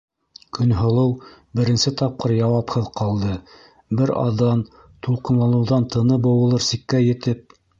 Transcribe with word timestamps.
Көнһылыу 0.57 1.11
беренсе 1.59 1.91
тапҡыр 1.99 2.33
яуапһыҙ 2.37 2.89
ҡалды, 3.01 3.35
бер 4.01 4.13
аҙҙан 4.25 4.65
тулҡынланыуҙан 5.09 5.89
тыны 5.97 6.19
быуылыр 6.25 6.69
сиккә 6.71 7.07
етеп: 7.13 7.59